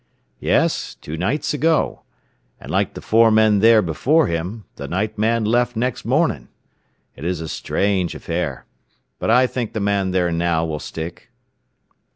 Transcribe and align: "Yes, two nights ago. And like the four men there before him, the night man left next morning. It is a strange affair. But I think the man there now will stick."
"Yes, 0.39 0.95
two 0.95 1.15
nights 1.15 1.53
ago. 1.53 2.01
And 2.59 2.71
like 2.71 2.95
the 2.95 3.03
four 3.03 3.29
men 3.29 3.59
there 3.59 3.83
before 3.83 4.25
him, 4.25 4.65
the 4.75 4.87
night 4.87 5.15
man 5.15 5.45
left 5.45 5.75
next 5.75 6.05
morning. 6.05 6.47
It 7.15 7.23
is 7.23 7.39
a 7.39 7.47
strange 7.47 8.15
affair. 8.15 8.65
But 9.19 9.29
I 9.29 9.45
think 9.45 9.73
the 9.73 9.79
man 9.79 10.09
there 10.09 10.31
now 10.31 10.65
will 10.65 10.79
stick." 10.79 11.29